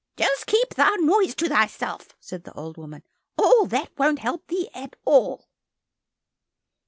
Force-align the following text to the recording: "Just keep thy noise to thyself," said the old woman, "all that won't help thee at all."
"Just 0.17 0.47
keep 0.47 0.73
thy 0.73 0.95
noise 0.95 1.35
to 1.35 1.47
thyself," 1.47 2.15
said 2.19 2.43
the 2.43 2.53
old 2.53 2.75
woman, 2.75 3.03
"all 3.37 3.67
that 3.67 3.91
won't 3.99 4.17
help 4.17 4.47
thee 4.47 4.67
at 4.73 4.95
all." 5.05 5.47